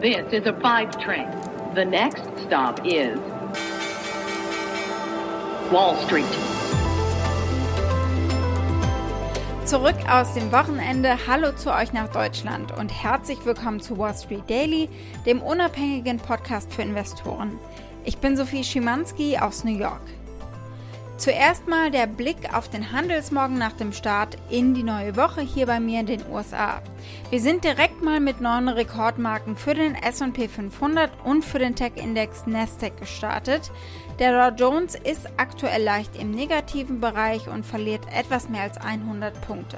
This 0.00 0.32
is 0.32 0.46
a 0.46 0.54
five 0.62 0.98
train. 0.98 1.28
The 1.74 1.84
next 1.84 2.22
stop 2.46 2.80
is 2.86 3.18
Wall 5.70 5.94
Street. 6.06 6.24
Zurück 9.66 9.96
aus 10.08 10.32
dem 10.32 10.50
Wochenende. 10.52 11.18
Hallo 11.26 11.52
zu 11.52 11.70
euch 11.70 11.92
nach 11.92 12.08
Deutschland 12.08 12.72
und 12.78 12.88
herzlich 12.88 13.44
willkommen 13.44 13.80
zu 13.80 13.98
Wall 13.98 14.14
Street 14.14 14.48
Daily, 14.48 14.88
dem 15.26 15.42
unabhängigen 15.42 16.16
Podcast 16.16 16.72
für 16.72 16.80
Investoren. 16.80 17.58
Ich 18.06 18.16
bin 18.16 18.38
Sophie 18.38 18.64
Schimanski 18.64 19.36
aus 19.36 19.64
New 19.64 19.76
York. 19.76 20.00
Zuerst 21.20 21.68
mal 21.68 21.90
der 21.90 22.06
Blick 22.06 22.54
auf 22.54 22.70
den 22.70 22.92
Handelsmorgen 22.92 23.58
nach 23.58 23.74
dem 23.74 23.92
Start 23.92 24.38
in 24.48 24.72
die 24.72 24.82
neue 24.82 25.16
Woche 25.16 25.42
hier 25.42 25.66
bei 25.66 25.78
mir 25.78 26.00
in 26.00 26.06
den 26.06 26.24
USA. 26.30 26.80
Wir 27.28 27.40
sind 27.40 27.62
direkt 27.62 28.02
mal 28.02 28.20
mit 28.20 28.40
neuen 28.40 28.70
Rekordmarken 28.70 29.54
für 29.54 29.74
den 29.74 29.94
S&P 29.96 30.48
500 30.48 31.10
und 31.22 31.44
für 31.44 31.58
den 31.58 31.76
Tech-Index 31.76 32.46
Nasdaq 32.46 32.96
gestartet. 33.00 33.70
Der 34.18 34.50
Dow 34.50 34.56
Jones 34.56 34.94
ist 34.94 35.28
aktuell 35.36 35.82
leicht 35.82 36.16
im 36.18 36.30
negativen 36.30 37.00
Bereich 37.02 37.48
und 37.48 37.66
verliert 37.66 38.06
etwas 38.16 38.48
mehr 38.48 38.62
als 38.62 38.78
100 38.78 39.38
Punkte. 39.42 39.76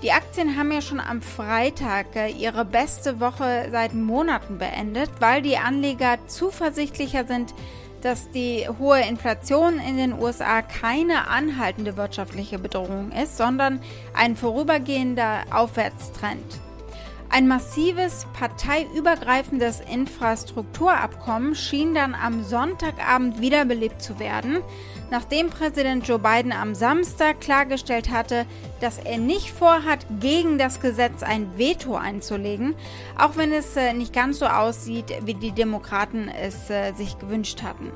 Die 0.00 0.12
Aktien 0.12 0.56
haben 0.56 0.72
ja 0.72 0.80
schon 0.80 1.00
am 1.00 1.20
Freitag 1.20 2.14
äh, 2.14 2.28
ihre 2.28 2.64
beste 2.64 3.20
Woche 3.20 3.68
seit 3.70 3.94
Monaten 3.94 4.56
beendet, 4.56 5.10
weil 5.18 5.42
die 5.42 5.58
Anleger 5.58 6.18
zuversichtlicher 6.28 7.26
sind, 7.26 7.52
dass 8.02 8.30
die 8.30 8.66
hohe 8.78 9.00
Inflation 9.00 9.78
in 9.78 9.96
den 9.96 10.12
USA 10.12 10.62
keine 10.62 11.28
anhaltende 11.28 11.96
wirtschaftliche 11.96 12.58
Bedrohung 12.58 13.12
ist, 13.12 13.36
sondern 13.36 13.80
ein 14.14 14.36
vorübergehender 14.36 15.44
Aufwärtstrend. 15.50 16.60
Ein 17.30 17.46
massives 17.46 18.26
parteiübergreifendes 18.32 19.80
Infrastrukturabkommen 19.80 21.54
schien 21.54 21.94
dann 21.94 22.14
am 22.14 22.42
Sonntagabend 22.42 23.40
wiederbelebt 23.40 24.00
zu 24.00 24.18
werden, 24.18 24.62
nachdem 25.10 25.50
Präsident 25.50 26.06
Joe 26.06 26.18
Biden 26.18 26.52
am 26.52 26.74
Samstag 26.74 27.40
klargestellt 27.40 28.10
hatte, 28.10 28.46
dass 28.80 28.98
er 28.98 29.18
nicht 29.18 29.50
vorhat, 29.50 30.06
gegen 30.20 30.58
das 30.58 30.80
Gesetz 30.80 31.22
ein 31.22 31.58
Veto 31.58 31.96
einzulegen, 31.96 32.74
auch 33.18 33.36
wenn 33.36 33.52
es 33.52 33.76
äh, 33.76 33.92
nicht 33.92 34.12
ganz 34.12 34.38
so 34.38 34.46
aussieht, 34.46 35.06
wie 35.24 35.34
die 35.34 35.52
Demokraten 35.52 36.28
es 36.28 36.70
äh, 36.70 36.92
sich 36.92 37.18
gewünscht 37.18 37.62
hatten. 37.62 37.90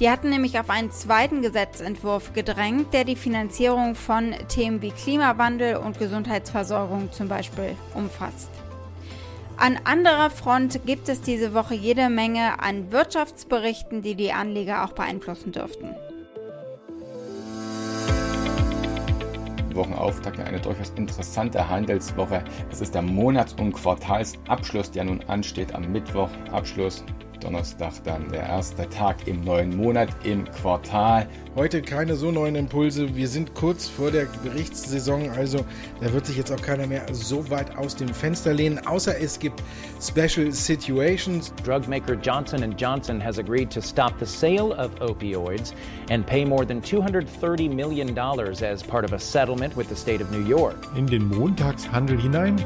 Die 0.00 0.08
hatten 0.10 0.30
nämlich 0.30 0.58
auf 0.58 0.70
einen 0.70 0.90
zweiten 0.90 1.42
Gesetzentwurf 1.42 2.32
gedrängt, 2.32 2.94
der 2.94 3.04
die 3.04 3.16
Finanzierung 3.16 3.94
von 3.94 4.34
Themen 4.48 4.80
wie 4.80 4.92
Klimawandel 4.92 5.76
und 5.76 5.98
Gesundheitsversorgung 5.98 7.12
zum 7.12 7.28
Beispiel 7.28 7.76
umfasst. 7.94 8.50
An 9.58 9.78
anderer 9.84 10.30
Front 10.30 10.86
gibt 10.86 11.10
es 11.10 11.20
diese 11.20 11.52
Woche 11.52 11.74
jede 11.74 12.08
Menge 12.08 12.60
an 12.62 12.90
Wirtschaftsberichten, 12.92 14.00
die 14.00 14.14
die 14.14 14.32
Anleger 14.32 14.86
auch 14.86 14.92
beeinflussen 14.92 15.52
dürften. 15.52 15.94
Wochenauftakt 19.80 20.38
eine 20.40 20.60
durchaus 20.60 20.92
interessante 20.96 21.66
Handelswoche. 21.66 22.44
Es 22.70 22.82
ist 22.82 22.94
der 22.94 23.00
Monats- 23.00 23.54
und 23.54 23.72
Quartalsabschluss, 23.72 24.90
der 24.90 25.04
nun 25.04 25.22
ansteht 25.26 25.74
am 25.74 25.90
Mittwoch. 25.90 26.28
Donnerstag 27.40 27.92
dann 28.04 28.28
der 28.30 28.42
erste 28.42 28.88
Tag 28.88 29.26
im 29.26 29.42
neuen 29.44 29.76
Monat, 29.76 30.08
im 30.24 30.44
Quartal. 30.50 31.26
Heute 31.56 31.82
keine 31.82 32.16
so 32.16 32.30
neuen 32.30 32.54
Impulse. 32.54 33.16
Wir 33.16 33.28
sind 33.28 33.54
kurz 33.54 33.88
vor 33.88 34.10
der 34.10 34.26
Berichtssaison, 34.42 35.30
also 35.30 35.64
da 36.00 36.12
wird 36.12 36.26
sich 36.26 36.36
jetzt 36.36 36.52
auch 36.52 36.60
keiner 36.60 36.86
mehr 36.86 37.02
so 37.12 37.50
weit 37.50 37.76
aus 37.76 37.96
dem 37.96 38.08
Fenster 38.08 38.52
lehnen, 38.52 38.78
außer 38.86 39.18
es 39.20 39.38
gibt 39.38 39.62
Special 40.00 40.52
Situations. 40.52 41.52
Drug 41.64 41.88
maker 41.88 42.14
Johnson 42.14 42.74
Johnson 42.76 43.20
has 43.20 43.38
agreed 43.38 43.70
to 43.70 43.80
stop 43.80 44.18
the 44.18 44.26
sale 44.26 44.72
of 44.72 44.94
opioids 45.00 45.72
and 46.10 46.26
pay 46.26 46.44
more 46.44 46.64
than 46.64 46.80
230 46.80 47.68
million 47.68 48.14
dollars 48.14 48.62
as 48.62 48.82
part 48.82 49.04
of 49.04 49.12
a 49.12 49.18
settlement 49.18 49.76
with 49.76 49.88
the 49.88 49.96
state 49.96 50.20
of 50.20 50.30
New 50.30 50.44
York. 50.46 50.76
In 50.96 51.06
den 51.06 51.28
Montagshandel 51.28 52.18
hinein. 52.18 52.56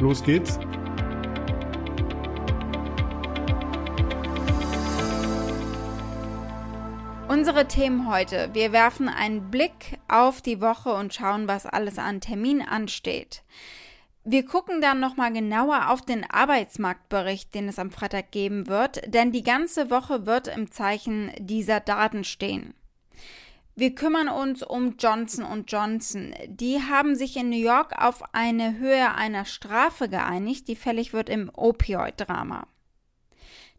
Los 0.00 0.22
geht's. 0.22 0.58
Unsere 7.38 7.68
Themen 7.68 8.10
heute. 8.10 8.50
Wir 8.52 8.72
werfen 8.72 9.08
einen 9.08 9.48
Blick 9.48 10.00
auf 10.08 10.42
die 10.42 10.60
Woche 10.60 10.92
und 10.92 11.14
schauen, 11.14 11.46
was 11.46 11.66
alles 11.66 11.96
an 11.96 12.20
Termin 12.20 12.62
ansteht. 12.62 13.44
Wir 14.24 14.44
gucken 14.44 14.80
dann 14.80 14.98
nochmal 14.98 15.32
genauer 15.32 15.90
auf 15.90 16.02
den 16.02 16.28
Arbeitsmarktbericht, 16.28 17.54
den 17.54 17.68
es 17.68 17.78
am 17.78 17.92
Freitag 17.92 18.32
geben 18.32 18.66
wird, 18.66 19.14
denn 19.14 19.30
die 19.30 19.44
ganze 19.44 19.88
Woche 19.88 20.26
wird 20.26 20.48
im 20.48 20.72
Zeichen 20.72 21.30
dieser 21.38 21.78
Daten 21.78 22.24
stehen. 22.24 22.74
Wir 23.76 23.94
kümmern 23.94 24.28
uns 24.28 24.64
um 24.64 24.96
Johnson 24.98 25.64
Johnson. 25.68 26.34
Die 26.48 26.82
haben 26.82 27.14
sich 27.14 27.36
in 27.36 27.50
New 27.50 27.56
York 27.56 27.92
auf 27.96 28.34
eine 28.34 28.78
Höhe 28.78 29.14
einer 29.14 29.44
Strafe 29.44 30.08
geeinigt, 30.08 30.66
die 30.66 30.74
fällig 30.74 31.12
wird 31.12 31.28
im 31.28 31.52
Opioid-Drama. 31.54 32.66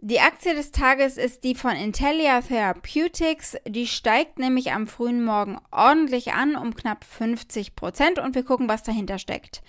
Die 0.02 0.22
Aktie 0.22 0.56
des 0.56 0.72
Tages 0.72 1.18
ist 1.18 1.44
die 1.44 1.56
von 1.56 1.72
Intellia 1.72 2.40
Therapeutics. 2.40 3.58
Die 3.68 3.86
steigt 3.86 4.40
nämlich 4.40 4.72
am 4.72 4.88
frühen 4.88 5.26
Morgen 5.26 5.58
ordentlich 5.72 6.32
an 6.32 6.56
um 6.56 6.74
knapp 6.74 7.04
50 7.04 7.76
Prozent 7.76 8.18
und 8.18 8.34
wir 8.34 8.44
gucken, 8.44 8.70
was 8.70 8.82
dahinter 8.82 9.20
steckt. 9.20 9.62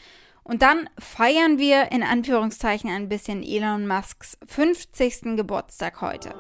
Und 0.45 0.63
dann 0.63 0.89
feiern 1.01 1.59
wir 1.59 1.91
in 1.91 2.05
Anführungszeichen 2.05 2.89
ein 2.91 3.09
bisschen 3.09 3.43
Elon 3.43 3.89
Musks 3.89 4.39
50. 4.47 5.35
Geburtstag 5.37 6.01
heute. 6.01 6.33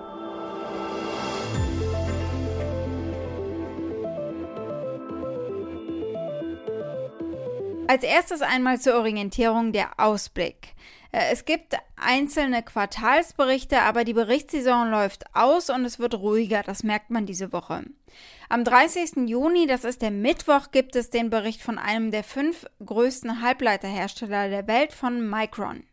Als 7.88 8.04
erstes 8.04 8.40
einmal 8.40 8.80
zur 8.80 8.94
Orientierung 8.94 9.72
der 9.72 9.98
Ausblick. 9.98 10.76
Äh, 11.12 11.32
es 11.32 11.44
gibt 11.44 11.76
einzelne 11.96 12.62
Quartalsberichte, 12.62 13.82
aber 13.82 14.04
die 14.04 14.12
Berichtssaison 14.12 14.90
läuft 14.90 15.24
aus 15.34 15.70
und 15.70 15.84
es 15.84 15.98
wird 15.98 16.14
ruhiger. 16.14 16.62
Das 16.62 16.82
merkt 16.82 17.10
man 17.10 17.26
diese 17.26 17.52
Woche. 17.52 17.84
Am 18.48 18.64
30. 18.64 19.28
Juni, 19.28 19.66
das 19.66 19.84
ist 19.84 20.02
der 20.02 20.10
Mittwoch, 20.10 20.70
gibt 20.72 20.96
es 20.96 21.10
den 21.10 21.30
Bericht 21.30 21.62
von 21.62 21.78
einem 21.78 22.10
der 22.10 22.24
fünf 22.24 22.66
größten 22.84 23.42
Halbleiterhersteller 23.42 24.48
der 24.48 24.66
Welt 24.66 24.92
von 24.92 25.28
Micron. 25.28 25.84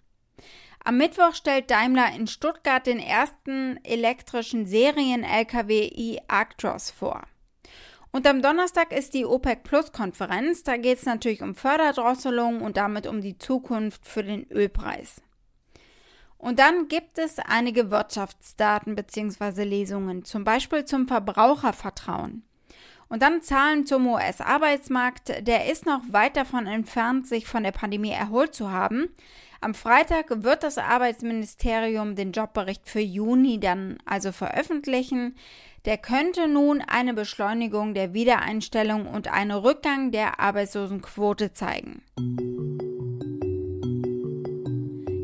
Am 0.84 0.98
Mittwoch 0.98 1.36
stellt 1.36 1.70
Daimler 1.70 2.16
in 2.16 2.28
Stuttgart 2.28 2.88
den 2.88 3.00
ersten 3.00 3.78
elektrischen 3.84 4.66
Serien-LKW 4.66 5.92
e-Actros 5.94 6.92
vor. 6.92 7.24
Und 8.18 8.26
am 8.26 8.42
Donnerstag 8.42 8.94
ist 8.94 9.14
die 9.14 9.28
OPEC 9.28 9.62
Plus 9.62 9.92
Konferenz. 9.92 10.64
Da 10.64 10.78
geht 10.78 10.98
es 10.98 11.06
natürlich 11.06 11.44
um 11.44 11.54
Förderdrosselung 11.54 12.62
und 12.62 12.76
damit 12.76 13.06
um 13.06 13.22
die 13.22 13.38
Zukunft 13.38 14.08
für 14.08 14.24
den 14.24 14.52
Ölpreis. 14.52 15.22
Und 16.40 16.58
dann 16.58 16.88
gibt 16.88 17.20
es 17.20 17.38
einige 17.38 17.92
Wirtschaftsdaten 17.92 18.96
bzw. 18.96 19.64
Lesungen, 19.66 20.26
zum 20.26 20.44
Beispiel 20.44 20.84
zum 20.84 21.08
Verbrauchervertrauen. 21.08 22.42
Und 23.08 23.22
dann 23.22 23.44
Zahlen 23.44 23.86
zum 23.86 24.08
US-Arbeitsmarkt. 24.08 25.46
Der 25.46 25.72
ist 25.72 25.86
noch 25.86 26.02
weit 26.10 26.38
davon 26.38 26.66
entfernt, 26.66 27.28
sich 27.28 27.46
von 27.46 27.62
der 27.62 27.72
Pandemie 27.72 28.14
erholt 28.14 28.56
zu 28.56 28.72
haben. 28.72 29.10
Am 29.62 29.76
Freitag 29.76 30.44
wird 30.44 30.64
das 30.64 30.80
Arbeitsministerium 30.80 32.16
den 32.16 32.32
Jobbericht 32.32 32.90
für 32.90 33.00
Juni 33.00 33.60
dann 33.60 34.00
also 34.06 34.32
veröffentlichen. 34.32 35.36
Der 35.88 35.98
könnte 35.98 36.50
nun 36.50 36.82
eine 36.86 37.14
Beschleunigung 37.14 37.94
der 37.94 38.14
Wiedereinstellung 38.14 39.08
und 39.08 39.32
einen 39.32 39.52
Rückgang 39.52 40.12
der 40.12 40.38
Arbeitslosenquote 40.38 41.54
zeigen. 41.54 42.02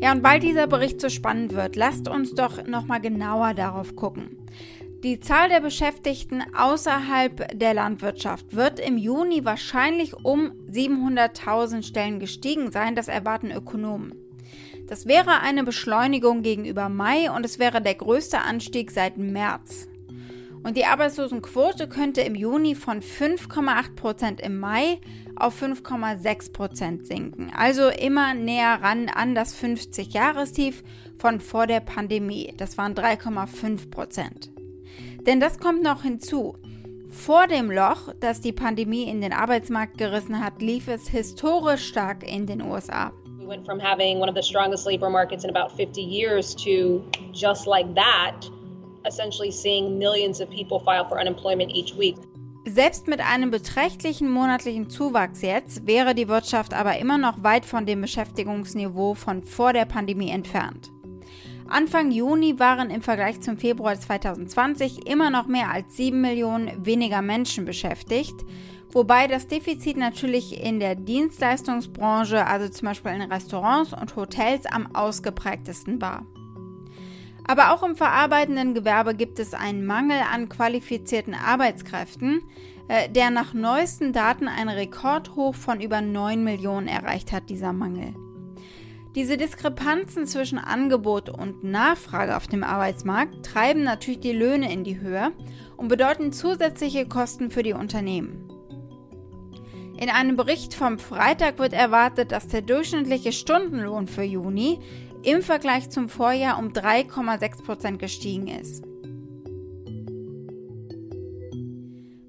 Ja, 0.00 0.12
und 0.12 0.22
weil 0.22 0.40
dieser 0.40 0.66
Bericht 0.66 1.02
so 1.02 1.10
spannend 1.10 1.52
wird, 1.52 1.76
lasst 1.76 2.08
uns 2.08 2.34
doch 2.34 2.66
nochmal 2.66 3.02
genauer 3.02 3.52
darauf 3.52 3.94
gucken. 3.94 4.38
Die 5.02 5.20
Zahl 5.20 5.50
der 5.50 5.60
Beschäftigten 5.60 6.42
außerhalb 6.56 7.58
der 7.58 7.74
Landwirtschaft 7.74 8.56
wird 8.56 8.80
im 8.80 8.96
Juni 8.96 9.44
wahrscheinlich 9.44 10.14
um 10.24 10.52
700.000 10.72 11.82
Stellen 11.82 12.20
gestiegen 12.20 12.72
sein, 12.72 12.94
das 12.94 13.08
erwarten 13.08 13.50
Ökonomen. 13.50 14.14
Das 14.88 15.04
wäre 15.04 15.40
eine 15.40 15.62
Beschleunigung 15.62 16.40
gegenüber 16.40 16.88
Mai 16.88 17.30
und 17.30 17.44
es 17.44 17.58
wäre 17.58 17.82
der 17.82 17.96
größte 17.96 18.40
Anstieg 18.40 18.92
seit 18.92 19.18
März. 19.18 19.88
Und 20.64 20.78
die 20.78 20.86
Arbeitslosenquote 20.86 21.88
könnte 21.88 22.22
im 22.22 22.34
Juni 22.34 22.74
von 22.74 23.02
5,8 23.02 23.94
Prozent 23.96 24.40
im 24.40 24.58
Mai 24.58 24.98
auf 25.36 25.62
5,6 25.62 26.52
Prozent 26.52 27.06
sinken. 27.06 27.52
Also 27.54 27.90
immer 27.90 28.32
näher 28.32 28.78
ran 28.80 29.10
an 29.10 29.34
das 29.34 29.54
50-Jahrestief 29.54 30.82
von 31.18 31.40
vor 31.40 31.66
der 31.66 31.80
Pandemie. 31.80 32.54
Das 32.56 32.78
waren 32.78 32.94
3,5 32.94 33.90
Prozent. 33.90 34.50
Denn 35.26 35.38
das 35.38 35.58
kommt 35.58 35.82
noch 35.82 36.02
hinzu. 36.02 36.56
Vor 37.10 37.46
dem 37.46 37.70
Loch, 37.70 38.14
das 38.20 38.40
die 38.40 38.52
Pandemie 38.52 39.04
in 39.04 39.20
den 39.20 39.34
Arbeitsmarkt 39.34 39.98
gerissen 39.98 40.42
hat, 40.42 40.62
lief 40.62 40.88
es 40.88 41.08
historisch 41.08 41.86
stark 41.86 42.26
in 42.26 42.46
den 42.46 42.62
USA. 42.62 43.12
We 43.38 43.46
went 43.46 43.66
from 43.66 43.78
having 43.78 44.20
one 44.20 44.30
of 44.30 44.34
the 44.34 44.42
strongest 44.42 44.86
labor 44.86 45.10
markets 45.10 45.44
in 45.44 45.54
about 45.54 45.70
50 45.76 46.00
years 46.00 46.56
to 46.56 47.04
just 47.34 47.66
like 47.66 47.94
that, 47.94 48.50
essentially 49.06 49.50
seeing 49.50 49.98
millions 49.98 50.40
of 50.40 50.48
people 50.50 50.80
file 50.80 51.04
for 51.08 51.20
unemployment 51.20 51.70
each 51.74 51.96
week. 51.96 52.16
Selbst 52.66 53.08
mit 53.08 53.20
einem 53.20 53.50
beträchtlichen 53.50 54.30
monatlichen 54.30 54.88
Zuwachs 54.88 55.42
jetzt 55.42 55.86
wäre 55.86 56.14
die 56.14 56.28
Wirtschaft 56.28 56.72
aber 56.72 56.98
immer 56.98 57.18
noch 57.18 57.42
weit 57.42 57.66
von 57.66 57.84
dem 57.84 58.00
Beschäftigungsniveau 58.00 59.14
von 59.14 59.42
vor 59.42 59.74
der 59.74 59.84
Pandemie 59.84 60.30
entfernt. 60.30 60.90
Anfang 61.68 62.10
Juni 62.10 62.58
waren 62.58 62.90
im 62.90 63.02
Vergleich 63.02 63.40
zum 63.40 63.58
Februar 63.58 63.98
2020 63.98 65.06
immer 65.06 65.30
noch 65.30 65.46
mehr 65.46 65.70
als 65.70 65.96
7 65.96 66.20
Millionen 66.20 66.84
weniger 66.84 67.20
Menschen 67.20 67.64
beschäftigt, 67.64 68.34
wobei 68.92 69.26
das 69.26 69.46
Defizit 69.46 69.96
natürlich 69.96 70.62
in 70.62 70.78
der 70.78 70.94
Dienstleistungsbranche, 70.94 72.46
also 72.46 72.68
zum 72.68 72.88
Beispiel 72.88 73.12
in 73.12 73.22
Restaurants 73.22 73.92
und 73.92 74.16
Hotels, 74.16 74.66
am 74.66 74.94
ausgeprägtesten 74.94 76.00
war. 76.00 76.26
Aber 77.46 77.72
auch 77.72 77.82
im 77.82 77.94
verarbeitenden 77.94 78.74
Gewerbe 78.74 79.14
gibt 79.14 79.38
es 79.38 79.52
einen 79.52 79.84
Mangel 79.84 80.20
an 80.32 80.48
qualifizierten 80.48 81.34
Arbeitskräften, 81.34 82.42
äh, 82.88 83.08
der 83.10 83.30
nach 83.30 83.52
neuesten 83.52 84.12
Daten 84.12 84.48
ein 84.48 84.68
Rekordhoch 84.68 85.54
von 85.54 85.80
über 85.80 86.00
9 86.00 86.42
Millionen 86.42 86.88
erreicht 86.88 87.32
hat, 87.32 87.50
dieser 87.50 87.72
Mangel. 87.72 88.14
Diese 89.14 89.36
Diskrepanzen 89.36 90.26
zwischen 90.26 90.58
Angebot 90.58 91.28
und 91.28 91.62
Nachfrage 91.62 92.36
auf 92.36 92.48
dem 92.48 92.64
Arbeitsmarkt 92.64 93.46
treiben 93.46 93.84
natürlich 93.84 94.20
die 94.20 94.32
Löhne 94.32 94.72
in 94.72 94.82
die 94.82 94.98
Höhe 94.98 95.30
und 95.76 95.88
bedeuten 95.88 96.32
zusätzliche 96.32 97.06
Kosten 97.06 97.50
für 97.50 97.62
die 97.62 97.74
Unternehmen. 97.74 98.50
In 99.96 100.10
einem 100.10 100.34
Bericht 100.34 100.74
vom 100.74 100.98
Freitag 100.98 101.60
wird 101.60 101.72
erwartet, 101.72 102.32
dass 102.32 102.48
der 102.48 102.62
durchschnittliche 102.62 103.30
Stundenlohn 103.30 104.08
für 104.08 104.24
Juni 104.24 104.80
im 105.24 105.42
Vergleich 105.42 105.90
zum 105.90 106.08
Vorjahr 106.08 106.58
um 106.58 106.68
3,6% 106.68 107.96
gestiegen 107.96 108.48
ist. 108.48 108.84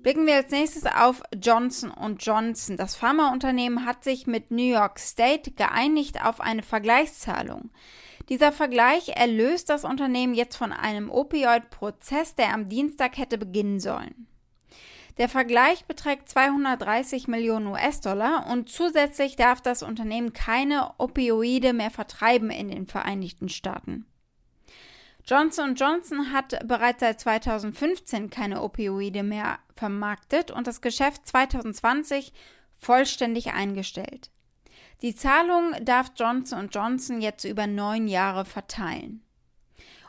Blicken 0.02 0.28
wir 0.28 0.36
als 0.36 0.52
nächstes 0.52 0.86
auf 0.86 1.24
Johnson 1.36 1.92
Johnson. 2.20 2.78
Das 2.78 2.96
Pharmaunternehmen 2.96 3.88
hat 3.88 4.04
sich 4.04 4.28
mit 4.28 4.52
New 4.52 4.62
York 4.62 5.00
State 5.00 5.54
geeinigt 5.54 6.24
auf 6.24 6.40
eine 6.40 6.62
Vergleichszahlung. 6.62 7.72
Dieser 8.30 8.52
Vergleich 8.52 9.10
erlöst 9.10 9.70
das 9.70 9.84
Unternehmen 9.84 10.36
jetzt 10.36 10.58
von 10.58 10.72
einem 10.72 11.10
Opioid-Prozess, 11.10 12.36
der 12.36 12.54
am 12.54 12.70
Dienstag 12.70 13.18
hätte 13.18 13.38
beginnen 13.38 13.80
sollen. 13.80 14.28
Der 15.18 15.30
Vergleich 15.30 15.86
beträgt 15.86 16.28
230 16.28 17.28
Millionen 17.28 17.68
US-Dollar 17.68 18.48
und 18.48 18.70
zusätzlich 18.70 19.38
darf 19.38 19.62
das 19.62 19.82
Unternehmen 19.82 20.34
keine 20.34 20.92
Opioide 20.98 21.72
mehr 21.72 21.92
vertreiben 21.92 22.50
in 22.50 22.68
den 22.68 22.86
Vereinigten 22.86 23.48
Staaten. 23.48 24.06
Johnson 25.26 25.74
Johnson 25.76 26.34
hat 26.34 26.68
bereits 26.68 27.00
seit 27.00 27.20
2015 27.20 28.30
keine 28.30 28.62
Opioide 28.62 29.24
mehr 29.24 29.58
vermarktet 29.76 30.52
und 30.52 30.68
das 30.68 30.82
Geschäft 30.82 31.26
2020 31.28 32.32
vollständig 32.78 33.54
eingestellt. 33.54 34.30
Die 35.02 35.16
Zahlung 35.16 35.74
darf 35.82 36.12
Johnson 36.16 36.70
Johnson 36.70 37.22
jetzt 37.22 37.44
über 37.46 37.68
neun 37.68 38.08
Jahre 38.08 38.46
verteilen. 38.46 39.25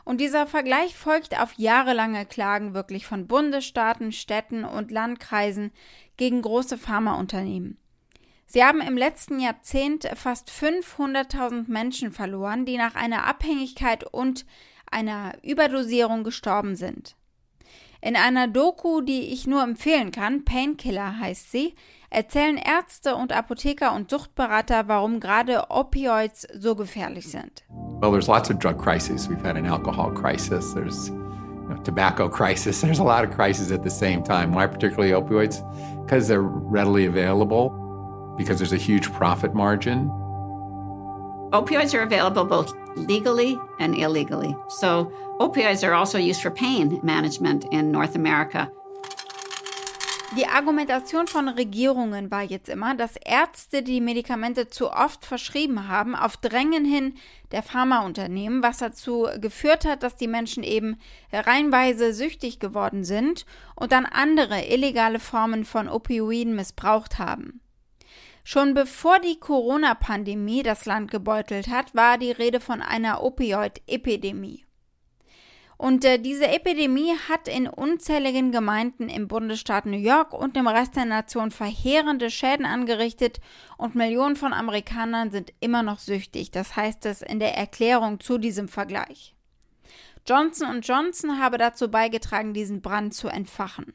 Und 0.07 0.21
dieser 0.21 0.47
Vergleich 0.47 0.95
folgt 0.95 1.37
auf 1.37 1.55
jahrelange 1.57 2.25
Klagen 2.25 2.73
wirklich 2.73 3.05
von 3.05 3.27
Bundesstaaten, 3.27 4.13
Städten 4.13 4.63
und 4.63 4.89
Landkreisen 4.89 5.73
gegen 6.15 6.41
große 6.41 6.77
Pharmaunternehmen. 6.77 7.77
Sie 8.45 8.63
haben 8.63 8.79
im 8.79 8.95
letzten 8.95 9.41
Jahrzehnt 9.41 10.09
fast 10.15 10.49
500.000 10.49 11.69
Menschen 11.69 12.13
verloren, 12.13 12.63
die 12.63 12.77
nach 12.77 12.95
einer 12.95 13.25
Abhängigkeit 13.25 14.05
und 14.05 14.45
einer 14.89 15.33
Überdosierung 15.43 16.23
gestorben 16.23 16.77
sind. 16.77 17.17
In 17.99 18.15
einer 18.15 18.47
Doku, 18.47 19.01
die 19.01 19.33
ich 19.33 19.45
nur 19.45 19.61
empfehlen 19.61 20.11
kann, 20.11 20.45
Painkiller 20.45 21.19
heißt 21.19 21.51
sie, 21.51 21.75
erzählen 22.09 22.57
Ärzte 22.57 23.15
und 23.15 23.31
Apotheker 23.31 23.93
und 23.93 24.09
Suchtberater, 24.09 24.87
warum 24.87 25.19
gerade 25.19 25.69
Opioids 25.69 26.47
so 26.53 26.75
gefährlich 26.75 27.29
sind. 27.29 27.63
Well, 27.69 28.11
there's 28.11 28.27
lots 28.27 28.49
of 28.49 28.59
drug 28.59 28.77
crises. 28.77 29.27
We've 29.29 29.41
had 29.41 29.57
an 29.57 29.65
alcohol 29.65 30.11
crisis. 30.11 30.73
There's 30.73 31.09
a 31.69 31.75
tobacco 31.83 32.29
crisis. 32.37 32.81
There's 32.81 32.99
a 32.99 33.03
lot 33.03 33.23
of 33.23 33.31
crises 33.31 33.71
at 33.71 33.83
the 33.83 33.89
same 33.89 34.23
time. 34.23 34.53
Why 34.53 34.67
particularly 34.67 35.11
opioids? 35.11 35.61
Because 36.05 36.27
they're 36.27 36.41
readily 36.41 37.05
available. 37.05 37.71
Because 38.37 38.59
there's 38.59 38.73
a 38.73 38.77
huge 38.77 39.11
profit 39.13 39.53
margin. 39.55 40.09
Opioids 41.51 41.93
are 41.93 42.03
available 42.03 42.45
both 42.45 42.73
legally 42.95 43.57
and 43.79 43.95
illegally. 43.95 44.55
So, 44.67 45.11
opioids 45.39 45.87
are 45.87 45.93
also 45.93 46.17
used 46.17 46.41
for 46.41 46.51
pain 46.51 46.99
management 47.03 47.65
in 47.71 47.91
North 47.91 48.15
America. 48.15 48.69
Die 50.37 50.45
Argumentation 50.45 51.25
von 51.25 51.49
Regierungen 51.49 52.29
war 52.29 52.43
jetzt 52.43 52.69
immer, 52.69 52.93
dass 52.93 53.15
Ärzte 53.15 53.81
die 53.81 53.99
Medikamente 53.99 54.67
zu 54.67 54.91
oft 54.91 55.25
verschrieben 55.25 55.87
haben, 55.87 56.15
auf 56.15 56.37
Drängen 56.37 56.85
hin 56.85 57.15
der 57.51 57.63
Pharmaunternehmen, 57.63 58.61
was 58.61 58.77
dazu 58.77 59.27
geführt 59.41 59.83
hat, 59.83 60.03
dass 60.03 60.15
die 60.15 60.27
Menschen 60.27 60.61
eben 60.61 60.99
reinweise 61.33 62.13
süchtig 62.13 62.59
geworden 62.59 63.03
sind 63.03 63.47
und 63.75 63.91
dann 63.91 64.05
andere 64.05 64.63
illegale 64.67 65.19
Formen 65.19 65.65
von 65.65 65.89
Opioiden 65.89 66.55
missbraucht 66.55 67.17
haben. 67.17 67.59
Schon 68.43 68.75
bevor 68.75 69.17
die 69.17 69.39
Corona-Pandemie 69.39 70.61
das 70.61 70.85
Land 70.85 71.09
gebeutelt 71.09 71.67
hat, 71.67 71.95
war 71.95 72.19
die 72.19 72.31
Rede 72.31 72.59
von 72.59 72.83
einer 72.83 73.23
Opioid-Epidemie. 73.23 74.66
Und 75.77 76.03
äh, 76.05 76.17
diese 76.17 76.47
Epidemie 76.47 77.13
hat 77.29 77.47
in 77.47 77.67
unzähligen 77.67 78.51
Gemeinden 78.51 79.09
im 79.09 79.27
Bundesstaat 79.27 79.85
New 79.85 79.97
York 79.97 80.33
und 80.33 80.57
im 80.57 80.67
Rest 80.67 80.95
der 80.95 81.05
Nation 81.05 81.51
verheerende 81.51 82.31
Schäden 82.31 82.65
angerichtet 82.65 83.39
und 83.77 83.93
Millionen 83.93 84.35
von 84.35 84.53
Amerikanern 84.53 85.29
sind 85.29 85.53
immer 85.59 85.83
noch 85.83 85.99
süchtig. 85.99 86.49
Das 86.49 86.75
heißt 86.75 87.05
es 87.05 87.21
in 87.21 87.39
der 87.39 87.55
Erklärung 87.55 88.19
zu 88.19 88.39
diesem 88.39 88.67
Vergleich. 88.67 89.35
Johnson 90.27 90.81
Johnson 90.81 91.39
habe 91.39 91.57
dazu 91.57 91.89
beigetragen, 91.89 92.53
diesen 92.53 92.81
Brand 92.81 93.13
zu 93.13 93.27
entfachen. 93.27 93.93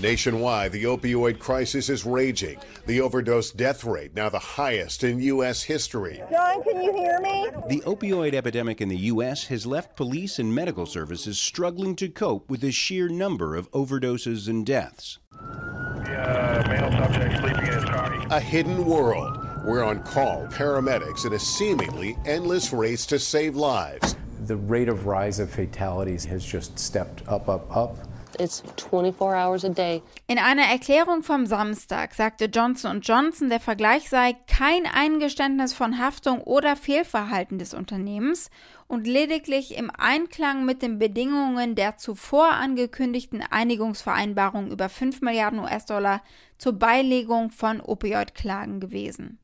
Nationwide, 0.00 0.72
the 0.72 0.84
opioid 0.84 1.38
crisis 1.38 1.90
is 1.90 2.06
raging. 2.06 2.58
The 2.86 3.02
overdose 3.02 3.50
death 3.50 3.84
rate 3.84 4.14
now 4.14 4.30
the 4.30 4.38
highest 4.38 5.04
in 5.04 5.20
U.S. 5.20 5.62
history. 5.62 6.22
John, 6.30 6.62
can 6.62 6.82
you 6.82 6.94
hear 6.94 7.20
me? 7.20 7.48
The 7.68 7.82
opioid 7.82 8.32
epidemic 8.32 8.80
in 8.80 8.88
the 8.88 8.96
U.S. 8.96 9.44
has 9.48 9.66
left 9.66 9.96
police 9.96 10.38
and 10.38 10.54
medical 10.54 10.86
services 10.86 11.38
struggling 11.38 11.96
to 11.96 12.08
cope 12.08 12.48
with 12.48 12.62
the 12.62 12.72
sheer 12.72 13.10
number 13.10 13.54
of 13.54 13.70
overdoses 13.72 14.48
and 14.48 14.64
deaths. 14.64 15.18
Uh, 15.38 16.64
male 16.66 16.90
subject 16.92 17.38
sleeping 17.40 17.66
in 17.66 17.72
his 17.74 17.84
car. 17.84 18.26
A 18.30 18.40
hidden 18.40 18.86
world 18.86 19.36
where 19.64 19.84
on 19.84 20.02
call 20.02 20.46
paramedics 20.46 21.26
in 21.26 21.34
a 21.34 21.38
seemingly 21.38 22.16
endless 22.24 22.72
race 22.72 23.04
to 23.04 23.18
save 23.18 23.54
lives. 23.54 24.16
The 24.46 24.56
rate 24.56 24.88
of 24.88 25.04
rise 25.04 25.38
of 25.38 25.50
fatalities 25.50 26.24
has 26.24 26.44
just 26.44 26.78
stepped 26.78 27.22
up, 27.28 27.50
up, 27.50 27.76
up. 27.76 28.09
It's 28.38 28.62
24 28.90 29.20
hours 29.20 29.64
a 29.64 29.68
day. 29.68 30.02
In 30.26 30.38
einer 30.38 30.62
Erklärung 30.62 31.22
vom 31.22 31.46
Samstag 31.46 32.14
sagte 32.14 32.46
Johnson 32.46 33.00
Johnson, 33.00 33.48
der 33.48 33.60
Vergleich 33.60 34.08
sei 34.08 34.36
kein 34.46 34.86
Eingeständnis 34.86 35.72
von 35.72 35.98
Haftung 35.98 36.40
oder 36.42 36.76
Fehlverhalten 36.76 37.58
des 37.58 37.74
Unternehmens 37.74 38.50
und 38.86 39.06
lediglich 39.06 39.76
im 39.76 39.90
Einklang 39.90 40.64
mit 40.64 40.82
den 40.82 40.98
Bedingungen 40.98 41.74
der 41.74 41.96
zuvor 41.96 42.52
angekündigten 42.52 43.42
Einigungsvereinbarung 43.42 44.70
über 44.70 44.88
5 44.88 45.20
Milliarden 45.20 45.60
US-Dollar 45.60 46.22
zur 46.58 46.74
Beilegung 46.74 47.50
von 47.50 47.80
Opioidklagen 47.80 48.80
gewesen. 48.80 49.38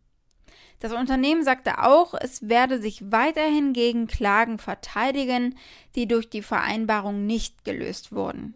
Das 0.81 0.93
Unternehmen 0.93 1.43
sagte 1.43 1.83
auch, 1.83 2.12
es 2.12 2.49
werde 2.49 2.81
sich 2.81 3.11
weiterhin 3.11 3.73
gegen 3.73 4.07
Klagen 4.07 4.59
verteidigen, 4.59 5.57
die 5.95 6.07
durch 6.07 6.28
die 6.28 6.43
Vereinbarung 6.43 7.25
nicht 7.25 7.64
gelöst 7.64 8.12
wurden. 8.12 8.55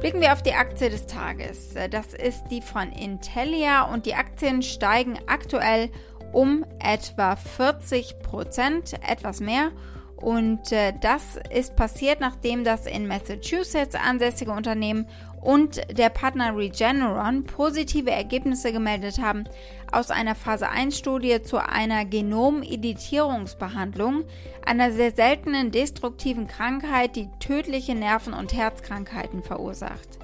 Blicken 0.00 0.22
wir 0.22 0.32
auf 0.32 0.42
die 0.42 0.54
Aktie 0.54 0.88
des 0.88 1.06
Tages. 1.06 1.74
Das 1.90 2.14
ist 2.14 2.44
die 2.50 2.62
von 2.62 2.90
Intelia 2.90 3.82
und 3.82 4.06
die 4.06 4.14
Aktien 4.14 4.62
steigen 4.62 5.18
aktuell 5.26 5.90
um 6.32 6.64
etwa 6.78 7.36
40 7.36 8.18
Prozent, 8.20 8.94
etwas 9.06 9.40
mehr. 9.40 9.72
Und 10.16 10.72
äh, 10.72 10.94
das 10.98 11.38
ist 11.50 11.76
passiert, 11.76 12.20
nachdem 12.20 12.64
das 12.64 12.86
in 12.86 13.08
Massachusetts 13.08 13.94
ansässige 13.94 14.52
Unternehmen 14.52 15.06
und 15.40 15.80
der 15.96 16.10
Partner 16.10 16.56
Regeneron 16.56 17.44
positive 17.44 18.10
Ergebnisse 18.10 18.72
gemeldet 18.72 19.20
haben 19.20 19.44
aus 19.92 20.10
einer 20.10 20.34
Phase 20.34 20.68
1 20.68 20.98
Studie 20.98 21.40
zu 21.42 21.58
einer 21.58 22.04
Genomeditierungsbehandlung, 22.04 24.24
einer 24.64 24.90
sehr 24.92 25.12
seltenen 25.12 25.70
destruktiven 25.70 26.46
Krankheit, 26.46 27.16
die 27.16 27.30
tödliche 27.40 27.94
Nerven- 27.94 28.34
und 28.34 28.52
Herzkrankheiten 28.52 29.42
verursacht. 29.42 30.18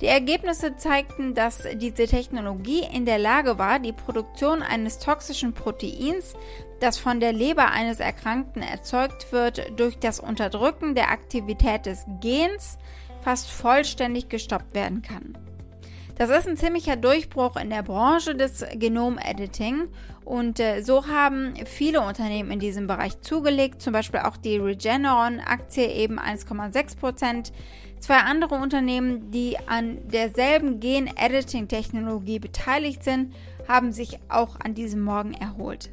Die 0.00 0.06
Ergebnisse 0.06 0.76
zeigten, 0.76 1.34
dass 1.34 1.62
diese 1.76 2.06
Technologie 2.06 2.84
in 2.92 3.06
der 3.06 3.18
Lage 3.18 3.58
war, 3.58 3.78
die 3.78 3.92
Produktion 3.92 4.62
eines 4.62 4.98
toxischen 4.98 5.54
Proteins, 5.54 6.34
das 6.80 6.98
von 6.98 7.20
der 7.20 7.32
Leber 7.32 7.70
eines 7.70 8.00
Erkrankten 8.00 8.62
erzeugt 8.62 9.30
wird, 9.32 9.78
durch 9.78 9.96
das 9.98 10.18
Unterdrücken 10.18 10.96
der 10.96 11.10
Aktivität 11.10 11.86
des 11.86 12.04
Gens 12.20 12.76
fast 13.24 13.50
vollständig 13.50 14.28
gestoppt 14.28 14.74
werden 14.74 15.02
kann. 15.02 15.36
Das 16.16 16.30
ist 16.30 16.46
ein 16.46 16.56
ziemlicher 16.56 16.94
Durchbruch 16.94 17.56
in 17.56 17.70
der 17.70 17.82
Branche 17.82 18.36
des 18.36 18.64
Genom-Editing 18.74 19.88
und 20.24 20.60
äh, 20.60 20.82
so 20.82 21.08
haben 21.08 21.54
viele 21.64 22.02
Unternehmen 22.02 22.52
in 22.52 22.60
diesem 22.60 22.86
Bereich 22.86 23.20
zugelegt, 23.20 23.82
zum 23.82 23.92
Beispiel 23.92 24.20
auch 24.20 24.36
die 24.36 24.58
Regeneron-Aktie 24.58 25.88
eben 25.88 26.20
1,6% 26.20 27.50
Zwei 28.04 28.18
andere 28.18 28.56
Unternehmen, 28.56 29.30
die 29.30 29.56
an 29.66 30.06
derselben 30.10 30.78
Gen-Editing-Technologie 30.78 32.38
beteiligt 32.38 33.02
sind, 33.02 33.32
haben 33.66 33.92
sich 33.92 34.18
auch 34.28 34.60
an 34.60 34.74
diesem 34.74 35.00
Morgen 35.00 35.32
erholt. 35.32 35.88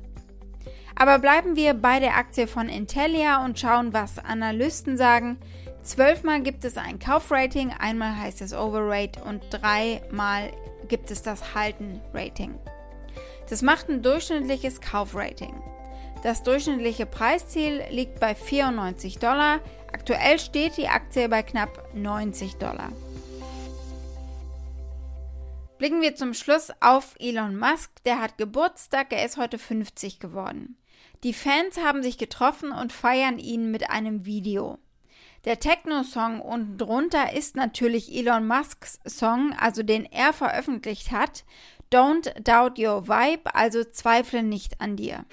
Aber 0.93 1.19
bleiben 1.19 1.55
wir 1.55 1.73
bei 1.73 2.01
der 2.01 2.17
Aktie 2.17 2.47
von 2.47 2.67
Intellia 2.67 3.45
und 3.45 3.57
schauen, 3.57 3.93
was 3.93 4.19
Analysten 4.19 4.97
sagen. 4.97 5.37
Zwölfmal 5.83 6.41
gibt 6.41 6.63
es 6.63 6.77
ein 6.77 6.99
Kaufrating, 6.99 7.71
einmal 7.71 8.15
heißt 8.15 8.41
es 8.41 8.53
Overrate 8.53 9.23
und 9.23 9.43
dreimal 9.49 10.51
gibt 10.87 11.09
es 11.09 11.23
das 11.23 11.55
Halten-Rating. 11.55 12.59
Das 13.49 13.61
macht 13.61 13.89
ein 13.89 14.03
durchschnittliches 14.03 14.79
Kaufrating. 14.79 15.61
Das 16.23 16.43
durchschnittliche 16.43 17.07
Preisziel 17.07 17.83
liegt 17.89 18.19
bei 18.19 18.35
94 18.35 19.17
Dollar. 19.17 19.59
Aktuell 19.91 20.37
steht 20.39 20.77
die 20.77 20.87
Aktie 20.87 21.27
bei 21.27 21.41
knapp 21.41 21.89
90 21.95 22.57
Dollar. 22.57 22.91
Blicken 25.79 26.03
wir 26.03 26.15
zum 26.15 26.35
Schluss 26.35 26.71
auf 26.79 27.15
Elon 27.17 27.57
Musk. 27.57 28.03
Der 28.05 28.21
hat 28.21 28.37
Geburtstag, 28.37 29.11
er 29.11 29.25
ist 29.25 29.37
heute 29.37 29.57
50 29.57 30.19
geworden. 30.19 30.77
Die 31.23 31.33
Fans 31.33 31.79
haben 31.83 32.03
sich 32.03 32.19
getroffen 32.19 32.71
und 32.71 32.93
feiern 32.93 33.39
ihn 33.39 33.71
mit 33.71 33.89
einem 33.89 34.25
Video. 34.25 34.77
Der 35.43 35.59
Techno-Song 35.59 36.39
unten 36.39 36.77
drunter 36.77 37.33
ist 37.33 37.55
natürlich 37.55 38.15
Elon 38.15 38.45
Musks 38.45 38.99
Song, 39.05 39.55
also 39.59 39.81
den 39.81 40.05
er 40.05 40.33
veröffentlicht 40.33 41.11
hat. 41.11 41.43
Don't 41.91 42.39
doubt 42.41 42.77
your 42.77 43.07
vibe, 43.07 43.55
also 43.55 43.83
zweifle 43.83 44.43
nicht 44.43 44.79
an 44.79 44.95
dir. 44.97 45.25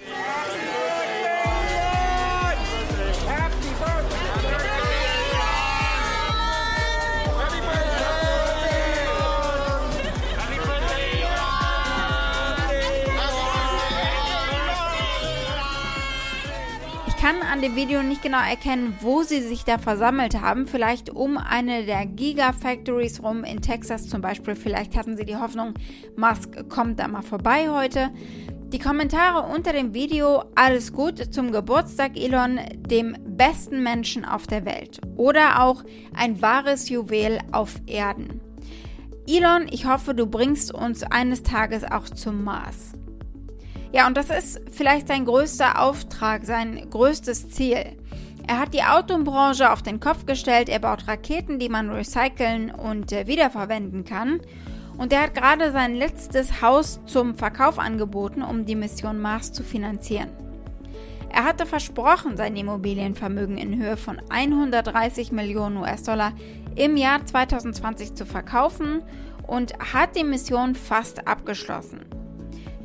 Kann 17.29 17.43
an 17.43 17.61
dem 17.61 17.75
Video 17.75 18.01
nicht 18.01 18.23
genau 18.23 18.41
erkennen, 18.41 18.97
wo 19.01 19.21
sie 19.21 19.41
sich 19.41 19.63
da 19.63 19.77
versammelt 19.77 20.41
haben. 20.41 20.65
Vielleicht 20.65 21.11
um 21.11 21.37
eine 21.37 21.85
der 21.85 22.07
Gigafactories 22.07 23.21
rum 23.21 23.43
in 23.43 23.61
Texas 23.61 24.07
zum 24.07 24.21
Beispiel. 24.21 24.55
Vielleicht 24.55 24.97
hatten 24.97 25.15
sie 25.15 25.25
die 25.25 25.35
Hoffnung, 25.35 25.75
Musk 26.17 26.67
kommt 26.69 26.99
da 26.99 27.07
mal 27.07 27.21
vorbei 27.21 27.69
heute. 27.69 28.09
Die 28.73 28.79
Kommentare 28.79 29.47
unter 29.53 29.73
dem 29.73 29.93
Video, 29.93 30.43
alles 30.55 30.91
gut 30.91 31.31
zum 31.31 31.51
Geburtstag 31.51 32.17
Elon, 32.17 32.61
dem 32.77 33.15
besten 33.27 33.83
Menschen 33.83 34.25
auf 34.25 34.47
der 34.47 34.65
Welt. 34.65 34.99
Oder 35.15 35.61
auch 35.61 35.83
ein 36.15 36.41
wahres 36.41 36.89
Juwel 36.89 37.37
auf 37.51 37.75
Erden. 37.85 38.41
Elon, 39.27 39.67
ich 39.69 39.85
hoffe, 39.85 40.15
du 40.15 40.25
bringst 40.25 40.73
uns 40.73 41.03
eines 41.03 41.43
Tages 41.43 41.83
auch 41.83 42.05
zum 42.05 42.43
Mars. 42.43 42.93
Ja, 43.91 44.05
und 44.05 44.17
das 44.17 44.29
ist 44.29 44.61
vielleicht 44.71 45.07
sein 45.07 45.25
größter 45.25 45.81
Auftrag, 45.81 46.45
sein 46.45 46.89
größtes 46.89 47.49
Ziel. 47.49 47.97
Er 48.47 48.59
hat 48.59 48.73
die 48.73 48.83
Autobranche 48.83 49.71
auf 49.71 49.81
den 49.81 49.99
Kopf 49.99 50.25
gestellt, 50.25 50.69
er 50.69 50.79
baut 50.79 51.07
Raketen, 51.07 51.59
die 51.59 51.69
man 51.69 51.89
recyceln 51.89 52.71
und 52.71 53.11
äh, 53.11 53.27
wiederverwenden 53.27 54.05
kann. 54.05 54.41
Und 54.97 55.13
er 55.13 55.23
hat 55.23 55.33
gerade 55.33 55.71
sein 55.71 55.95
letztes 55.95 56.61
Haus 56.61 56.99
zum 57.05 57.35
Verkauf 57.35 57.79
angeboten, 57.79 58.43
um 58.43 58.65
die 58.65 58.75
Mission 58.75 59.19
Mars 59.19 59.53
zu 59.53 59.63
finanzieren. 59.63 60.29
Er 61.31 61.45
hatte 61.45 61.65
versprochen, 61.65 62.37
sein 62.37 62.55
Immobilienvermögen 62.55 63.57
in 63.57 63.81
Höhe 63.81 63.97
von 63.97 64.19
130 64.29 65.31
Millionen 65.31 65.77
US-Dollar 65.77 66.33
im 66.75 66.97
Jahr 66.97 67.25
2020 67.25 68.15
zu 68.15 68.25
verkaufen 68.25 69.03
und 69.45 69.73
hat 69.93 70.15
die 70.15 70.23
Mission 70.23 70.75
fast 70.75 71.27
abgeschlossen. 71.27 72.18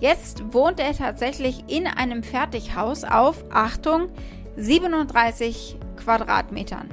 Jetzt 0.01 0.53
wohnt 0.53 0.81
er 0.81 0.95
tatsächlich 0.95 1.65
in 1.69 1.87
einem 1.87 2.23
Fertighaus 2.23 3.05
auf, 3.05 3.45
Achtung, 3.51 4.09
37 4.57 5.79
Quadratmetern. 5.97 6.91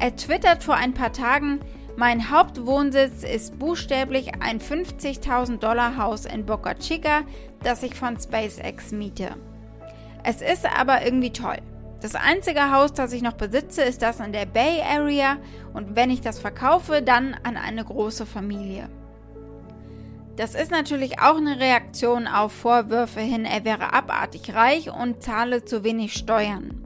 Er 0.00 0.16
twittert 0.16 0.64
vor 0.64 0.74
ein 0.74 0.94
paar 0.94 1.12
Tagen, 1.12 1.60
mein 1.96 2.30
Hauptwohnsitz 2.30 3.22
ist 3.22 3.58
buchstäblich 3.58 4.32
ein 4.40 4.60
50.000 4.60 5.58
Dollar 5.58 5.98
Haus 5.98 6.24
in 6.24 6.46
Boca 6.46 6.74
Chica, 6.74 7.22
das 7.62 7.82
ich 7.82 7.94
von 7.94 8.18
SpaceX 8.18 8.92
miete. 8.92 9.36
Es 10.24 10.40
ist 10.40 10.66
aber 10.66 11.04
irgendwie 11.04 11.32
toll. 11.32 11.58
Das 12.00 12.14
einzige 12.14 12.72
Haus, 12.72 12.92
das 12.94 13.12
ich 13.12 13.22
noch 13.22 13.34
besitze, 13.34 13.82
ist 13.82 14.02
das 14.02 14.18
in 14.18 14.32
der 14.32 14.46
Bay 14.46 14.80
Area 14.82 15.36
und 15.74 15.94
wenn 15.94 16.10
ich 16.10 16.20
das 16.20 16.40
verkaufe, 16.40 17.02
dann 17.02 17.36
an 17.42 17.56
eine 17.56 17.84
große 17.84 18.26
Familie. 18.26 18.88
Das 20.36 20.54
ist 20.54 20.70
natürlich 20.70 21.18
auch 21.18 21.36
eine 21.36 21.60
Reaktion 21.60 22.26
auf 22.26 22.52
Vorwürfe 22.52 23.20
hin, 23.20 23.44
er 23.44 23.64
wäre 23.64 23.92
abartig 23.92 24.54
reich 24.54 24.90
und 24.90 25.22
zahle 25.22 25.64
zu 25.64 25.84
wenig 25.84 26.14
Steuern. 26.14 26.82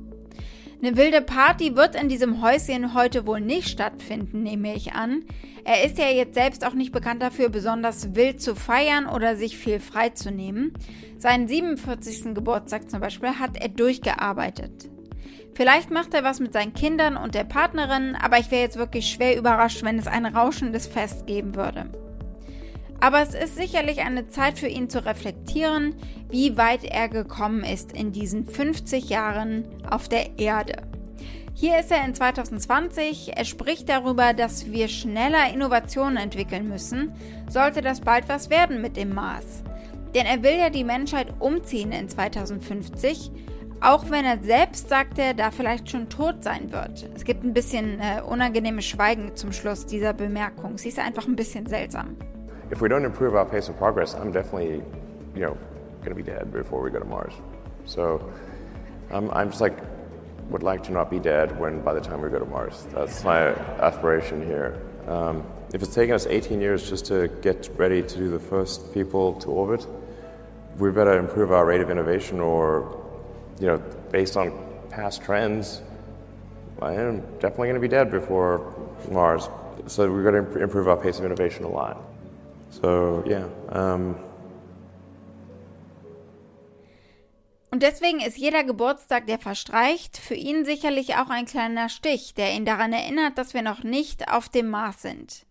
Eine 0.83 0.97
wilde 0.97 1.23
Party 1.23 1.75
wird 1.75 1.95
in 1.95 2.09
diesem 2.09 2.43
Häuschen 2.43 2.93
heute 2.93 3.26
wohl 3.26 3.41
nicht 3.41 3.69
stattfinden, 3.69 4.43
nehme 4.43 4.75
ich 4.75 4.93
an. 4.93 5.25
Er 5.65 5.85
ist 5.85 5.97
ja 5.97 6.09
jetzt 6.09 6.35
selbst 6.35 6.67
auch 6.67 6.75
nicht 6.75 6.93
bekannt 6.93 7.23
dafür, 7.23 7.49
besonders 7.49 8.15
wild 8.15 8.43
zu 8.43 8.55
feiern 8.55 9.07
oder 9.07 9.37
sich 9.37 9.57
viel 9.57 9.81
freizunehmen. 9.81 10.75
Seinen 11.19 11.49
47. 11.49 12.35
Geburtstag 12.35 12.91
zum 12.91 13.00
Beispiel 13.00 13.38
hat 13.38 13.57
er 13.57 13.69
durchgearbeitet. 13.69 14.91
Vielleicht 15.55 15.91
macht 15.91 16.12
er 16.12 16.23
was 16.23 16.41
mit 16.41 16.53
seinen 16.53 16.75
Kindern 16.75 17.17
und 17.17 17.35
der 17.35 17.45
Partnerin, 17.45 18.15
aber 18.15 18.38
ich 18.38 18.50
wäre 18.50 18.62
jetzt 18.62 18.76
wirklich 18.76 19.11
schwer 19.11 19.38
überrascht, 19.38 19.83
wenn 19.83 19.99
es 19.99 20.07
ein 20.07 20.26
rauschendes 20.26 20.87
Fest 20.87 21.26
geben 21.26 21.55
würde. 21.55 21.91
Aber 23.00 23.21
es 23.21 23.35
ist 23.35 23.57
sicherlich 23.57 24.00
eine 24.00 24.29
Zeit 24.29 24.59
für 24.59 24.69
ihn 24.69 24.88
zu 24.88 25.05
reflektieren, 25.05 25.95
wie 26.31 26.57
weit 26.57 26.85
er 26.85 27.09
gekommen 27.09 27.62
ist 27.65 27.93
in 27.93 28.12
diesen 28.12 28.47
50 28.47 29.09
Jahren 29.09 29.65
auf 29.88 30.09
der 30.09 30.38
Erde. 30.38 30.83
Hier 31.59 31.79
ist 31.79 31.91
er 31.91 32.05
in 32.05 32.15
2020. 32.15 33.37
Er 33.37 33.47
spricht 33.47 33.88
darüber, 33.88 34.35
dass 34.35 34.71
wir 34.71 34.88
schneller 34.88 35.50
Innovationen 35.53 36.19
entwickeln 36.19 36.69
müssen, 36.69 37.15
sollte 37.49 37.81
das 37.81 38.03
bald 38.03 38.29
was 38.29 38.50
werden 38.50 38.83
mit 38.83 38.99
dem 38.99 39.15
Mars. 39.15 39.62
Denn 40.15 40.26
er 40.26 40.43
will 40.43 40.59
ja 40.59 40.69
die 40.69 40.85
Menschheit 40.85 41.29
umziehen 41.38 41.93
in 41.93 42.11
2050, 42.11 43.31
auch 43.81 44.11
wenn 44.11 44.26
er 44.26 44.43
selbst 44.43 44.91
sagt, 44.91 45.19
er 45.19 45.33
da 45.33 45.50
vielleicht 45.50 45.91
schon 45.91 46.11
tot 46.11 46.45
sein 46.45 46.73
wird. 46.73 47.09
Es 47.15 47.25
gibt 47.25 47.43
ein 47.43 47.55
bisschen 47.55 48.00
äh, 48.00 48.21
unangenehmes 48.21 48.85
Schweigen 48.85 49.35
zum 49.35 49.53
Schluss 49.53 49.87
dieser 49.87 50.12
Bemerkung. 50.12 50.76
Sie 50.76 50.88
ist 50.88 50.99
einfach 50.99 51.26
ein 51.26 51.37
bisschen 51.37 51.67
seltsam. 51.67 52.17
If 52.70 52.80
we 52.80 52.88
don't 52.88 53.04
improve 53.04 53.35
our 53.35 53.44
pace 53.44 53.68
of 53.68 53.76
progress, 53.76 54.14
I'm 54.14 54.32
definitely, 54.32 54.82
you 55.35 55.40
know, 55.40 55.56
going 56.00 56.11
to 56.11 56.14
be 56.14 56.23
dead 56.23 56.52
before 56.52 56.82
we 56.82 56.90
go 56.90 56.99
to 56.99 57.04
Mars. 57.04 57.32
So 57.85 58.32
um, 59.11 59.30
I'm 59.32 59.50
just 59.50 59.61
like, 59.61 59.78
would 60.50 60.62
like 60.62 60.82
to 60.85 60.92
not 60.92 61.11
be 61.11 61.18
dead 61.18 61.58
when 61.58 61.80
by 61.80 61.92
the 61.92 62.00
time 62.00 62.20
we 62.20 62.28
go 62.28 62.38
to 62.38 62.44
Mars. 62.44 62.87
That's 62.92 63.25
my 63.25 63.49
aspiration 63.80 64.44
here. 64.46 64.80
Um, 65.06 65.44
if 65.73 65.82
it's 65.82 65.94
taken 65.94 66.14
us 66.14 66.26
18 66.26 66.61
years 66.61 66.88
just 66.88 67.06
to 67.06 67.28
get 67.42 67.68
ready 67.76 68.02
to 68.02 68.16
do 68.16 68.30
the 68.30 68.38
first 68.38 68.94
people 68.94 69.35
to 69.40 69.49
orbit, 69.49 69.87
we 70.78 70.90
better 70.90 71.18
improve 71.18 71.52
our 71.52 71.64
rate 71.64 71.80
of 71.80 71.90
innovation 71.90 72.40
or, 72.40 73.04
you 73.58 73.66
know, 73.66 73.78
based 74.11 74.37
on 74.37 74.52
past 74.90 75.23
trends, 75.23 75.82
I 76.80 76.94
am 76.94 77.20
definitely 77.40 77.68
going 77.68 77.75
to 77.75 77.80
be 77.80 77.88
dead 77.88 78.11
before 78.11 78.75
Mars. 79.11 79.49
So 79.87 80.11
we've 80.11 80.25
got 80.25 80.32
to 80.32 80.62
improve 80.62 80.88
our 80.88 80.96
pace 80.96 81.18
of 81.18 81.25
innovation 81.25 81.64
a 81.64 81.68
lot. 81.68 82.02
So, 82.70 83.23
yeah. 83.26 83.49
Um 83.73 84.16
Und 87.76 87.82
deswegen 87.82 88.20
ist 88.20 88.38
jeder 88.38 88.64
Geburtstag, 88.64 89.26
der 89.26 89.38
verstreicht, 89.38 90.16
für 90.16 90.35
ihn 90.35 90.64
sicherlich 90.64 91.16
auch 91.16 91.28
ein 91.28 91.44
kleiner 91.44 91.90
Stich, 91.90 92.32
der 92.32 92.54
ihn 92.54 92.64
daran 92.64 92.92
erinnert, 92.92 93.37
dass 93.37 93.52
wir 93.52 93.61
noch 93.61 93.82
nicht 93.82 94.32
auf 94.32 94.49
dem 94.49 94.68
Mars 94.68 95.02
sind. 95.02 95.44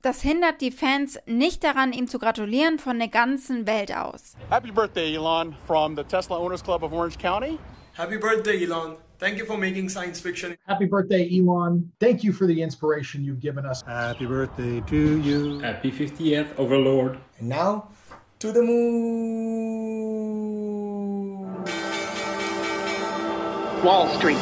Das 0.00 0.22
hindert 0.22 0.62
die 0.62 0.70
Fans 0.70 1.18
nicht 1.26 1.62
daran, 1.62 1.92
ihm 1.92 2.08
zu 2.08 2.18
gratulieren 2.18 2.78
von 2.78 2.98
der 2.98 3.08
ganzen 3.08 3.66
Welt 3.66 3.94
aus. 3.94 4.36
Happy 4.48 4.70
birthday, 4.70 5.14
Elon, 5.14 5.54
from 5.66 5.94
the 5.94 6.04
Tesla 6.04 6.38
Owners 6.38 6.64
Club 6.64 6.82
of 6.82 6.92
Orange 6.92 7.18
County. 7.18 7.58
Happy 7.94 8.16
birthday, 8.16 8.64
Elon. 8.64 8.96
Thank 9.20 9.36
you 9.36 9.44
for 9.44 9.58
making 9.58 9.90
science 9.90 10.18
fiction. 10.18 10.56
Happy 10.66 10.86
birthday, 10.86 11.28
Elon. 11.38 11.92
Thank 12.00 12.24
you 12.24 12.32
for 12.32 12.46
the 12.46 12.62
inspiration 12.62 13.22
you've 13.22 13.40
given 13.40 13.66
us. 13.66 13.82
Happy 13.82 14.24
birthday 14.24 14.80
to 14.80 15.20
you. 15.20 15.58
Happy 15.58 15.92
50th, 15.92 16.58
Overlord. 16.58 17.18
And 17.38 17.50
now, 17.50 17.90
to 18.38 18.50
the 18.50 18.62
moon. 18.62 19.60
Wall 23.84 24.08
Street. 24.16 24.38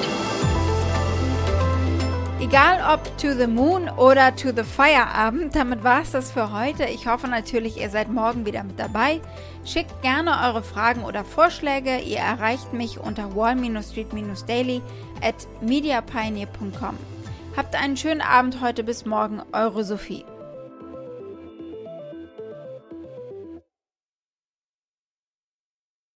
Egal 2.49 2.95
ob 2.95 3.05
to 3.19 3.35
the 3.35 3.47
moon 3.47 3.91
oder 3.91 4.35
to 4.35 4.53
the 4.57 4.63
Feierabend, 4.65 5.55
damit 5.55 5.85
war 5.85 6.01
es 6.01 6.13
das 6.13 6.33
für 6.33 6.51
heute. 6.51 6.87
Ich 6.87 7.07
hoffe 7.07 7.29
natürlich, 7.29 7.79
ihr 7.79 7.91
seid 7.91 8.09
morgen 8.09 8.47
wieder 8.47 8.65
mit 8.65 8.79
dabei. 8.79 9.21
Schickt 9.67 10.01
gerne 10.01 10.31
eure 10.47 10.63
Fragen 10.63 11.05
oder 11.05 11.25
Vorschläge. 11.25 11.99
Ihr 11.99 12.21
erreicht 12.21 12.73
mich 12.73 12.99
unter 12.99 13.37
wall-street-daily 13.37 14.81
at 15.21 15.35
mediapioneer.com. 15.61 16.97
Habt 17.55 17.75
einen 17.77 17.99
schönen 17.99 18.23
Abend 18.23 18.63
heute 18.63 18.83
bis 18.83 19.05
morgen, 19.05 19.43
eure 19.53 19.85
Sophie. 19.85 20.25